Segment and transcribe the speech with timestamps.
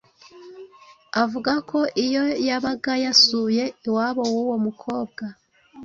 [1.23, 5.23] Avuga ko iyo yabaga yasuye iwabo w'uwo mukobwa,